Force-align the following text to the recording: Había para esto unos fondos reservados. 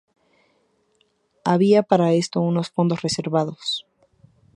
Había 1.51 1.81
para 1.89 2.11
esto 2.21 2.41
unos 2.51 2.71
fondos 2.75 3.03
reservados. 3.05 3.85